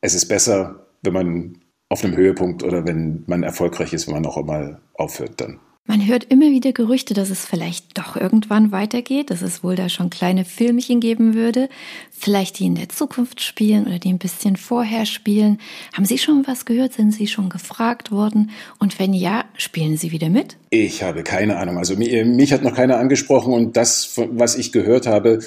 es 0.00 0.14
ist 0.14 0.28
besser, 0.28 0.86
wenn 1.02 1.12
man 1.12 1.58
auf 1.88 2.04
einem 2.04 2.16
Höhepunkt 2.16 2.62
oder 2.62 2.86
wenn 2.86 3.24
man 3.26 3.42
erfolgreich 3.42 3.92
ist, 3.92 4.06
wenn 4.06 4.14
man 4.14 4.26
auch 4.26 4.36
einmal 4.36 4.80
aufhört 4.94 5.40
dann. 5.40 5.60
Man 5.88 6.04
hört 6.04 6.24
immer 6.24 6.50
wieder 6.50 6.72
Gerüchte, 6.72 7.14
dass 7.14 7.30
es 7.30 7.44
vielleicht 7.44 7.96
doch 7.96 8.16
irgendwann 8.16 8.72
weitergeht, 8.72 9.30
dass 9.30 9.40
es 9.40 9.62
wohl 9.62 9.76
da 9.76 9.88
schon 9.88 10.10
kleine 10.10 10.44
Filmchen 10.44 10.98
geben 10.98 11.34
würde, 11.34 11.68
vielleicht 12.10 12.58
die 12.58 12.66
in 12.66 12.74
der 12.74 12.88
Zukunft 12.88 13.40
spielen 13.40 13.86
oder 13.86 14.00
die 14.00 14.12
ein 14.12 14.18
bisschen 14.18 14.56
vorher 14.56 15.06
spielen. 15.06 15.58
Haben 15.92 16.04
Sie 16.04 16.18
schon 16.18 16.44
was 16.46 16.64
gehört? 16.64 16.92
Sind 16.92 17.12
Sie 17.12 17.28
schon 17.28 17.50
gefragt 17.50 18.10
worden? 18.10 18.50
Und 18.80 18.98
wenn 18.98 19.14
ja, 19.14 19.44
spielen 19.56 19.96
Sie 19.96 20.10
wieder 20.10 20.28
mit? 20.28 20.56
Ich 20.70 21.04
habe 21.04 21.22
keine 21.22 21.56
Ahnung. 21.56 21.78
Also 21.78 21.94
mich, 21.94 22.12
mich 22.24 22.52
hat 22.52 22.64
noch 22.64 22.74
keiner 22.74 22.98
angesprochen 22.98 23.54
und 23.54 23.76
das, 23.76 24.20
was 24.32 24.56
ich 24.56 24.72
gehört 24.72 25.06
habe, 25.06 25.38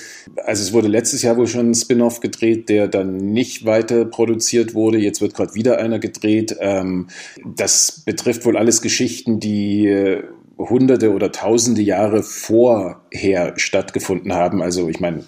also 0.46 0.64
es 0.64 0.72
wurde 0.72 0.88
letztes 0.88 1.22
Jahr 1.22 1.36
wohl 1.36 1.48
schon 1.48 1.72
ein 1.72 1.76
Spin-off 1.76 2.22
gedreht, 2.22 2.70
der 2.70 2.88
dann 2.88 3.18
nicht 3.18 3.66
weiter 3.66 4.06
produziert 4.06 4.74
wurde. 4.74 5.00
Jetzt 5.00 5.20
wird 5.20 5.34
gerade 5.34 5.54
wieder 5.54 5.80
einer 5.80 6.00
gedreht. 6.00 6.56
Ähm, 6.62 7.08
das 7.46 8.04
betrifft 8.06 8.46
wohl 8.46 8.56
alles 8.56 8.82
Geschichten, 8.82 9.42
die 9.42 9.88
äh, 9.88 10.24
hunderte 10.60 11.14
oder 11.14 11.32
tausende 11.32 11.82
Jahre 11.82 12.22
vorher 12.22 13.54
stattgefunden 13.58 14.34
haben. 14.34 14.62
Also 14.62 14.90
ich 14.90 15.00
meine, 15.00 15.24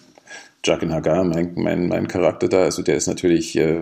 Jakin 0.64 0.94
Hagar, 0.94 1.24
mein, 1.24 1.54
mein, 1.56 1.88
mein 1.88 2.08
Charakter 2.08 2.48
da, 2.48 2.64
also 2.64 2.84
der 2.84 2.96
ist 2.96 3.08
natürlich 3.08 3.56
äh, 3.58 3.82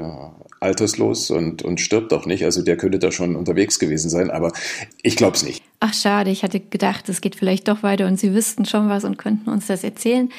alterslos 0.59 1.31
und, 1.31 1.61
und 1.63 1.81
stirbt 1.81 2.13
auch 2.13 2.25
nicht. 2.25 2.45
Also 2.45 2.61
der 2.61 2.77
könnte 2.77 2.99
da 2.99 3.11
schon 3.11 3.35
unterwegs 3.35 3.79
gewesen 3.79 4.09
sein, 4.09 4.29
aber 4.31 4.53
ich 5.01 5.15
glaube 5.15 5.35
es 5.35 5.43
nicht. 5.43 5.63
Ach 5.79 5.93
schade, 5.93 6.29
ich 6.29 6.43
hatte 6.43 6.59
gedacht, 6.59 7.09
es 7.09 7.21
geht 7.21 7.35
vielleicht 7.35 7.67
doch 7.67 7.83
weiter 7.83 8.05
und 8.07 8.19
Sie 8.19 8.33
wüssten 8.33 8.65
schon 8.65 8.89
was 8.89 9.03
und 9.03 9.17
könnten 9.17 9.49
uns 9.49 9.67
das 9.67 9.83
erzählen. 9.83 10.29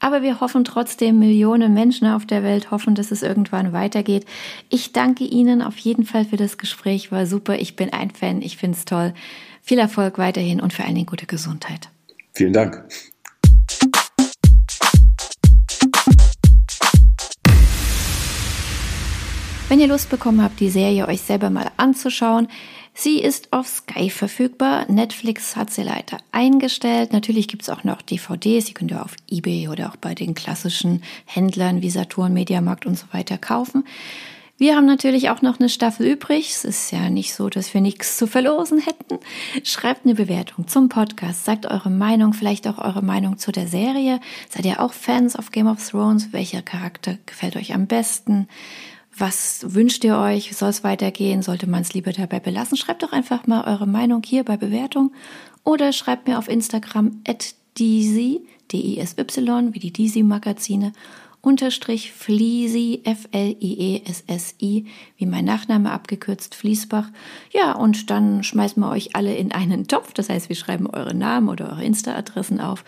Aber 0.00 0.22
wir 0.22 0.40
hoffen 0.40 0.64
trotzdem, 0.64 1.18
Millionen 1.18 1.74
Menschen 1.74 2.08
auf 2.08 2.24
der 2.24 2.42
Welt 2.42 2.70
hoffen, 2.70 2.94
dass 2.94 3.10
es 3.10 3.22
irgendwann 3.22 3.74
weitergeht. 3.74 4.24
Ich 4.70 4.92
danke 4.92 5.24
Ihnen 5.24 5.60
auf 5.60 5.76
jeden 5.76 6.04
Fall 6.04 6.24
für 6.24 6.38
das 6.38 6.56
Gespräch, 6.56 7.12
war 7.12 7.26
super. 7.26 7.58
Ich 7.58 7.76
bin 7.76 7.92
ein 7.92 8.10
Fan, 8.10 8.40
ich 8.40 8.56
finde 8.56 8.78
es 8.78 8.86
toll. 8.86 9.12
Viel 9.60 9.78
Erfolg 9.78 10.16
weiterhin 10.16 10.60
und 10.60 10.72
vor 10.72 10.86
allen 10.86 10.94
Dingen 10.94 11.06
gute 11.06 11.26
Gesundheit. 11.26 11.90
Vielen 12.32 12.54
Dank. 12.54 12.82
Wenn 19.68 19.78
ihr 19.78 19.86
Lust 19.86 20.10
bekommen 20.10 20.42
habt, 20.42 20.58
die 20.58 20.70
Serie 20.70 21.06
euch 21.06 21.20
selber 21.20 21.50
mal 21.50 21.70
anzuschauen, 21.76 22.48
sie 23.00 23.20
ist 23.20 23.52
auf 23.52 23.66
Sky 23.66 24.10
verfügbar. 24.10 24.90
Netflix 24.90 25.56
hat 25.56 25.70
sie 25.70 25.82
leider 25.82 26.18
eingestellt. 26.32 27.12
Natürlich 27.12 27.48
gibt 27.48 27.62
es 27.62 27.68
auch 27.68 27.84
noch 27.84 28.02
DVDs, 28.02 28.66
die 28.66 28.74
könnt 28.74 28.90
ihr 28.90 29.02
auf 29.02 29.16
Ebay 29.28 29.68
oder 29.68 29.90
auch 29.90 29.96
bei 29.96 30.14
den 30.14 30.34
klassischen 30.34 31.02
Händlern 31.24 31.82
wie 31.82 31.90
Saturn, 31.90 32.32
Mediamarkt 32.32 32.86
und 32.86 32.98
so 32.98 33.06
weiter 33.12 33.38
kaufen. 33.38 33.84
Wir 34.60 34.76
haben 34.76 34.84
natürlich 34.84 35.30
auch 35.30 35.40
noch 35.40 35.58
eine 35.58 35.70
Staffel 35.70 36.06
übrig. 36.06 36.50
Es 36.50 36.66
ist 36.66 36.92
ja 36.92 37.08
nicht 37.08 37.32
so, 37.32 37.48
dass 37.48 37.72
wir 37.72 37.80
nichts 37.80 38.18
zu 38.18 38.26
verlosen 38.26 38.78
hätten. 38.78 39.18
Schreibt 39.64 40.04
eine 40.04 40.14
Bewertung 40.14 40.68
zum 40.68 40.90
Podcast, 40.90 41.46
sagt 41.46 41.64
eure 41.64 41.88
Meinung, 41.88 42.34
vielleicht 42.34 42.68
auch 42.68 42.76
eure 42.76 43.00
Meinung 43.00 43.38
zu 43.38 43.52
der 43.52 43.66
Serie. 43.66 44.20
Seid 44.50 44.66
ihr 44.66 44.80
auch 44.80 44.92
Fans 44.92 45.38
of 45.38 45.50
Game 45.50 45.66
of 45.66 45.88
Thrones? 45.88 46.34
Welcher 46.34 46.60
Charakter 46.60 47.16
gefällt 47.24 47.56
euch 47.56 47.72
am 47.72 47.86
besten? 47.86 48.48
Was 49.16 49.74
wünscht 49.74 50.04
ihr 50.04 50.16
euch? 50.16 50.56
Soll 50.56 50.70
es 50.70 50.84
weitergehen? 50.84 51.42
Sollte 51.42 51.68
man 51.68 51.82
es 51.82 51.92
lieber 51.92 52.12
dabei 52.12 52.40
belassen? 52.40 52.76
Schreibt 52.76 53.02
doch 53.02 53.12
einfach 53.12 53.46
mal 53.46 53.64
eure 53.64 53.86
Meinung 53.86 54.22
hier 54.24 54.44
bei 54.44 54.56
Bewertung 54.56 55.12
oder 55.64 55.92
schreibt 55.92 56.28
mir 56.28 56.38
auf 56.38 56.48
Instagram 56.48 57.20
at 57.26 57.54
Deesy, 57.78 58.40
D-I-S-Y, 58.72 59.74
wie 59.74 59.78
die 59.78 59.92
Deesy 59.92 60.22
Magazine 60.22 60.92
unterstrich 61.42 62.12
Fliesi, 62.12 63.00
F-L-I-E-S-S-I, 63.04 64.86
wie 65.16 65.26
mein 65.26 65.44
Nachname 65.44 65.90
abgekürzt, 65.90 66.54
Fließbach. 66.54 67.08
Ja, 67.52 67.72
und 67.72 68.10
dann 68.10 68.42
schmeißen 68.42 68.82
wir 68.82 68.90
euch 68.90 69.16
alle 69.16 69.34
in 69.34 69.52
einen 69.52 69.86
Topf. 69.86 70.12
Das 70.12 70.28
heißt, 70.28 70.48
wir 70.48 70.56
schreiben 70.56 70.86
eure 70.86 71.14
Namen 71.14 71.48
oder 71.48 71.70
eure 71.70 71.84
Insta-Adressen 71.84 72.60
auf. 72.60 72.84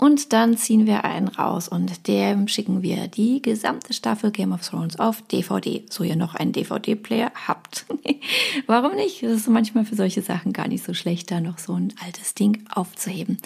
Und 0.00 0.32
dann 0.32 0.56
ziehen 0.56 0.86
wir 0.86 1.04
einen 1.04 1.28
raus 1.28 1.68
und 1.68 2.08
dem 2.08 2.48
schicken 2.48 2.80
wir 2.80 3.06
die 3.06 3.42
gesamte 3.42 3.92
Staffel 3.92 4.30
Game 4.30 4.50
of 4.52 4.66
Thrones 4.66 4.98
auf 4.98 5.20
DVD, 5.20 5.84
so 5.90 6.04
ihr 6.04 6.16
noch 6.16 6.34
einen 6.34 6.52
DVD-Player 6.52 7.30
habt. 7.46 7.84
Warum 8.66 8.94
nicht? 8.94 9.22
Das 9.22 9.32
ist 9.32 9.48
manchmal 9.48 9.84
für 9.84 9.96
solche 9.96 10.22
Sachen 10.22 10.54
gar 10.54 10.68
nicht 10.68 10.84
so 10.84 10.94
schlecht, 10.94 11.30
da 11.30 11.40
noch 11.40 11.58
so 11.58 11.74
ein 11.74 11.92
altes 12.02 12.32
Ding 12.32 12.64
aufzuheben. 12.70 13.36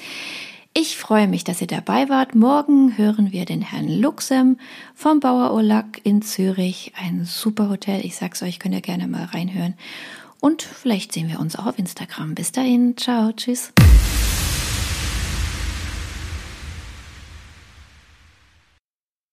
Ich 0.75 0.97
freue 0.97 1.27
mich, 1.27 1.43
dass 1.43 1.61
ihr 1.61 1.67
dabei 1.67 2.09
wart. 2.09 2.37
Morgen 2.37 2.97
hören 2.97 3.33
wir 3.33 3.47
den 3.47 3.63
Herrn 3.63 3.89
Luxem 3.89 4.59
vom 4.95 5.19
Bauer 5.19 5.53
Olack 5.53 6.01
in 6.05 6.23
Zürich. 6.23 6.93
Ein 6.97 7.25
super 7.25 7.69
Hotel. 7.69 8.07
Ich 8.07 8.15
sag's 8.15 8.45
euch, 8.45 8.61
könnt 8.61 8.77
ihr 8.77 8.81
gerne 8.81 9.09
mal 9.09 9.25
reinhören. 9.25 9.75
Und 10.39 10.63
vielleicht 10.63 11.13
sehen 11.13 11.29
wir 11.29 11.41
uns 11.41 11.57
auch 11.57 11.67
auf 11.67 11.81
Instagram. 11.81 12.37
Bis 12.37 12.53
dahin. 12.53 12.97
Ciao. 12.97 13.33
Tschüss. 13.33 13.73